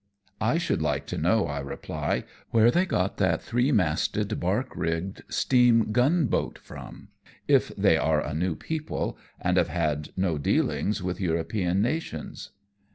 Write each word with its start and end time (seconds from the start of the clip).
"I 0.51 0.57
should 0.57 0.81
like 0.81 1.05
to 1.13 1.17
know," 1.19 1.45
I 1.45 1.59
reply," 1.59 2.23
where 2.49 2.71
they 2.71 2.87
got 2.87 3.17
that 3.17 3.39
three 3.39 3.71
masted, 3.71 4.39
barque 4.39 4.75
rigged 4.75 5.21
steam 5.29 5.91
gunboat 5.91 6.57
from, 6.57 7.09
if 7.47 7.67
they 7.77 7.97
are 7.97 8.19
a 8.25 8.33
new 8.33 8.55
people, 8.55 9.15
and 9.39 9.57
have 9.57 9.67
had 9.69 10.09
no 10.17 10.39
dealings 10.39 11.03
with 11.03 11.21
European 11.21 11.83
nations 11.83 12.49